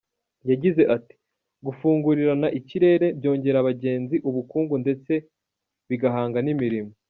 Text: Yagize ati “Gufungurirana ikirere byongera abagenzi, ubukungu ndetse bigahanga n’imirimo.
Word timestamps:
Yagize 0.49 0.81
ati 0.95 1.15
“Gufungurirana 1.65 2.47
ikirere 2.59 3.07
byongera 3.19 3.57
abagenzi, 3.59 4.15
ubukungu 4.29 4.73
ndetse 4.83 5.13
bigahanga 5.89 6.37
n’imirimo. 6.43 6.91